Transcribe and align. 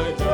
my 0.00 0.29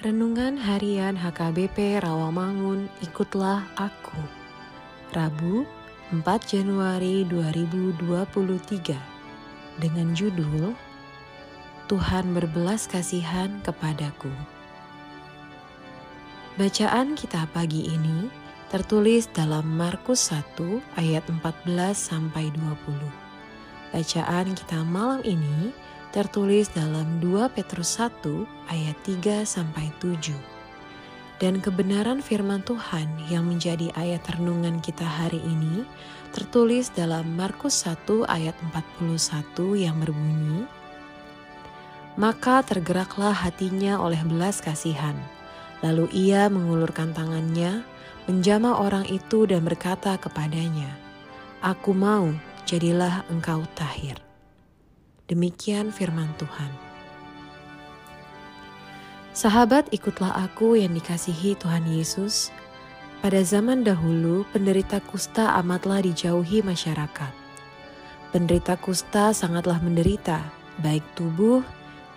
Renungan 0.00 0.56
Harian 0.56 1.12
HKBP 1.12 2.00
Rawamangun, 2.00 2.88
ikutlah 3.04 3.68
aku. 3.76 4.16
Rabu, 5.12 5.68
4 6.08 6.24
Januari 6.48 7.28
2023. 7.28 8.96
Dengan 9.76 10.16
judul 10.16 10.72
Tuhan 11.84 12.32
berbelas 12.32 12.88
kasihan 12.88 13.60
kepadaku. 13.60 14.32
Bacaan 16.56 17.12
kita 17.12 17.44
pagi 17.52 17.92
ini 17.92 18.32
tertulis 18.72 19.28
dalam 19.28 19.68
Markus 19.68 20.32
1 20.32 20.80
ayat 20.96 21.28
14 21.28 21.44
sampai 21.92 22.48
20. 22.56 23.92
Bacaan 23.92 24.48
kita 24.56 24.80
malam 24.80 25.20
ini 25.28 25.76
tertulis 26.10 26.66
dalam 26.74 27.22
2 27.22 27.54
Petrus 27.54 28.02
1 28.02 28.18
ayat 28.66 28.98
3 29.06 29.46
sampai 29.46 29.94
7. 30.02 30.34
Dan 31.40 31.62
kebenaran 31.62 32.20
firman 32.20 32.60
Tuhan 32.66 33.08
yang 33.32 33.48
menjadi 33.48 33.88
ayat 33.96 34.20
renungan 34.36 34.82
kita 34.84 35.06
hari 35.06 35.40
ini 35.40 35.88
tertulis 36.36 36.92
dalam 36.92 37.24
Markus 37.32 37.86
1 37.88 38.28
ayat 38.28 38.52
41 38.74 39.78
yang 39.78 39.96
berbunyi, 39.96 40.68
Maka 42.20 42.60
tergeraklah 42.66 43.32
hatinya 43.32 43.96
oleh 44.02 44.20
belas 44.26 44.60
kasihan, 44.60 45.16
lalu 45.80 46.10
ia 46.12 46.50
mengulurkan 46.52 47.16
tangannya, 47.16 47.86
menjamah 48.28 48.76
orang 48.82 49.08
itu 49.08 49.48
dan 49.48 49.64
berkata 49.64 50.20
kepadanya, 50.20 50.90
Aku 51.64 51.96
mau, 51.96 52.28
jadilah 52.68 53.24
engkau 53.32 53.64
tahir. 53.72 54.29
Demikian 55.30 55.94
firman 55.94 56.26
Tuhan. 56.42 56.74
Sahabat, 59.30 59.86
ikutlah 59.94 60.34
aku 60.34 60.74
yang 60.74 60.90
dikasihi 60.90 61.54
Tuhan 61.54 61.86
Yesus. 61.86 62.50
Pada 63.22 63.38
zaman 63.46 63.86
dahulu, 63.86 64.42
penderita 64.50 64.98
kusta 64.98 65.54
amatlah 65.54 66.02
dijauhi 66.02 66.66
masyarakat. 66.66 67.30
Penderita 68.34 68.74
kusta 68.74 69.30
sangatlah 69.30 69.78
menderita, 69.78 70.42
baik 70.82 71.06
tubuh, 71.14 71.62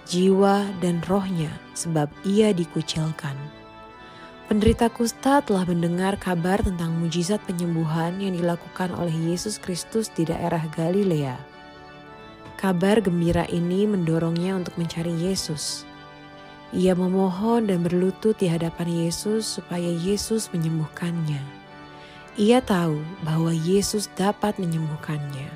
jiwa, 0.09 0.65
dan 0.81 0.97
rohnya, 1.05 1.53
sebab 1.77 2.09
ia 2.25 2.49
dikucilkan. 2.49 3.37
Penderita 4.49 4.89
kusta 4.89 5.45
telah 5.45 5.69
mendengar 5.69 6.17
kabar 6.17 6.65
tentang 6.65 6.97
mujizat 6.97 7.45
penyembuhan 7.45 8.17
yang 8.17 8.33
dilakukan 8.33 8.89
oleh 8.97 9.13
Yesus 9.13 9.61
Kristus 9.61 10.09
di 10.09 10.25
daerah 10.25 10.65
Galilea 10.73 11.52
Kabar 12.63 13.03
gembira 13.03 13.43
ini 13.51 13.83
mendorongnya 13.83 14.55
untuk 14.55 14.79
mencari 14.79 15.11
Yesus. 15.11 15.83
Ia 16.71 16.95
memohon 16.95 17.67
dan 17.67 17.83
berlutut 17.83 18.39
di 18.39 18.47
hadapan 18.47 18.87
Yesus 18.87 19.59
supaya 19.59 19.91
Yesus 19.91 20.47
menyembuhkannya. 20.55 21.43
Ia 22.39 22.63
tahu 22.63 23.03
bahwa 23.27 23.51
Yesus 23.51 24.07
dapat 24.15 24.63
menyembuhkannya, 24.63 25.51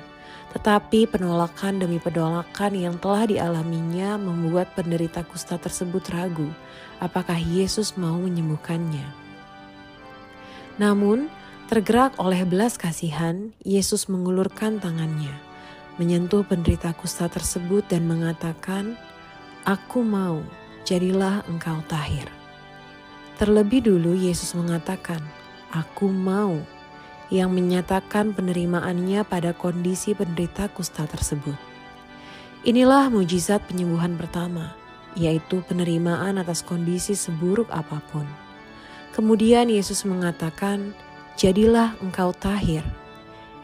tetapi 0.52 1.08
penolakan 1.08 1.80
demi 1.80 1.96
penolakan 1.96 2.76
yang 2.76 3.00
telah 3.00 3.24
dialaminya 3.24 4.20
membuat 4.20 4.76
penderita 4.76 5.24
kusta 5.24 5.56
tersebut 5.56 6.12
ragu 6.12 6.52
apakah 7.00 7.40
Yesus 7.40 7.96
mau 7.96 8.20
menyembuhkannya. 8.20 9.08
Namun, 10.76 11.32
tergerak 11.72 12.20
oleh 12.20 12.44
belas 12.44 12.76
kasihan, 12.76 13.56
Yesus 13.64 14.12
mengulurkan 14.12 14.76
tangannya 14.76 15.47
menyentuh 15.98 16.46
penderita 16.46 16.94
kusta 16.94 17.26
tersebut 17.26 17.84
dan 17.90 18.06
mengatakan, 18.06 18.94
"Aku 19.66 20.06
mau, 20.06 20.40
jadilah 20.86 21.42
engkau 21.50 21.82
tahir." 21.90 22.30
Terlebih 23.38 23.86
dulu 23.86 24.14
Yesus 24.14 24.54
mengatakan, 24.54 25.22
"Aku 25.74 26.10
mau," 26.10 26.58
yang 27.28 27.52
menyatakan 27.52 28.32
penerimaannya 28.32 29.20
pada 29.22 29.52
kondisi 29.52 30.16
penderita 30.16 30.72
kusta 30.72 31.04
tersebut. 31.04 31.54
Inilah 32.66 33.12
mujizat 33.12 33.62
penyembuhan 33.68 34.18
pertama, 34.18 34.74
yaitu 35.14 35.62
penerimaan 35.68 36.40
atas 36.40 36.64
kondisi 36.64 37.14
seburuk 37.14 37.70
apa 37.70 38.02
pun. 38.10 38.26
Kemudian 39.14 39.70
Yesus 39.70 40.02
mengatakan, 40.02 40.94
"Jadilah 41.38 41.94
engkau 42.02 42.34
tahir." 42.34 42.82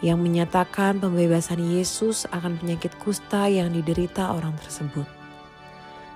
Yang 0.04 0.20
menyatakan 0.20 1.00
pembebasan 1.00 1.64
Yesus 1.64 2.28
akan 2.28 2.60
penyakit 2.60 2.92
kusta 3.00 3.48
yang 3.48 3.72
diderita 3.72 4.36
orang 4.36 4.52
tersebut. 4.60 5.08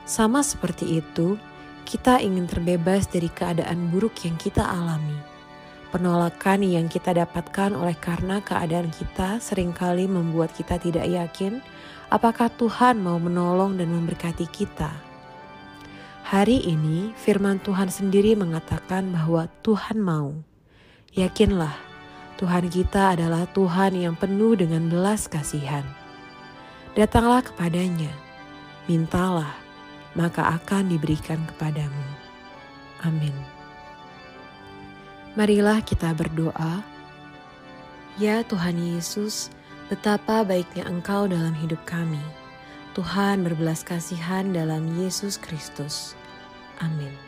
Sama 0.04 0.44
seperti 0.44 1.00
itu, 1.00 1.40
kita 1.88 2.20
ingin 2.20 2.44
terbebas 2.44 3.08
dari 3.08 3.32
keadaan 3.32 3.88
buruk 3.88 4.28
yang 4.28 4.36
kita 4.36 4.60
alami. 4.60 5.16
Penolakan 5.88 6.68
yang 6.68 6.84
kita 6.84 7.16
dapatkan 7.16 7.72
oleh 7.72 7.96
karena 7.96 8.44
keadaan 8.44 8.92
kita 8.92 9.40
sering 9.40 9.72
kali 9.72 10.04
membuat 10.04 10.52
kita 10.52 10.76
tidak 10.76 11.08
yakin 11.08 11.64
apakah 12.12 12.52
Tuhan 12.60 13.00
mau 13.00 13.16
menolong 13.16 13.80
dan 13.80 13.88
memberkati 13.88 14.44
kita. 14.52 14.92
Hari 16.28 16.60
ini, 16.68 17.16
firman 17.16 17.56
Tuhan 17.64 17.88
sendiri 17.88 18.36
mengatakan 18.36 19.08
bahwa 19.16 19.48
Tuhan 19.64 19.96
mau. 19.96 20.36
Yakinlah 21.16 21.87
Tuhan 22.38 22.70
kita 22.70 23.18
adalah 23.18 23.50
Tuhan 23.50 23.98
yang 23.98 24.14
penuh 24.14 24.54
dengan 24.54 24.86
belas 24.86 25.26
kasihan. 25.26 25.82
Datanglah 26.94 27.42
kepadanya, 27.42 28.14
mintalah, 28.86 29.58
maka 30.14 30.54
akan 30.54 30.86
diberikan 30.86 31.42
kepadamu. 31.50 32.06
Amin. 33.02 33.34
Marilah 35.34 35.82
kita 35.82 36.14
berdoa. 36.14 36.82
Ya 38.22 38.42
Tuhan 38.46 38.78
Yesus, 38.78 39.50
betapa 39.90 40.42
baiknya 40.42 40.86
Engkau 40.86 41.26
dalam 41.26 41.54
hidup 41.58 41.82
kami. 41.86 42.22
Tuhan 42.94 43.46
berbelas 43.46 43.86
kasihan 43.86 44.50
dalam 44.50 44.86
Yesus 44.98 45.38
Kristus. 45.38 46.18
Amin. 46.82 47.27